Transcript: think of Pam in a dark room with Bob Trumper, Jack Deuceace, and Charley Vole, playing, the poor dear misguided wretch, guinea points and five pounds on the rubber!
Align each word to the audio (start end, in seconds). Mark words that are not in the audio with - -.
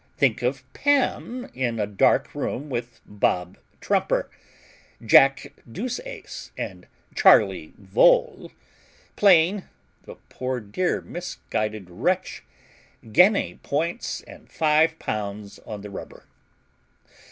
think 0.17 0.41
of 0.41 0.63
Pam 0.73 1.45
in 1.53 1.79
a 1.79 1.85
dark 1.85 2.33
room 2.33 2.71
with 2.71 3.01
Bob 3.05 3.55
Trumper, 3.79 4.31
Jack 5.05 5.53
Deuceace, 5.71 6.49
and 6.57 6.87
Charley 7.13 7.75
Vole, 7.77 8.51
playing, 9.15 9.65
the 10.05 10.15
poor 10.27 10.59
dear 10.59 11.01
misguided 11.01 11.87
wretch, 11.91 12.43
guinea 13.11 13.59
points 13.61 14.21
and 14.21 14.51
five 14.51 14.97
pounds 14.97 15.59
on 15.67 15.81
the 15.81 15.91
rubber! 15.91 16.25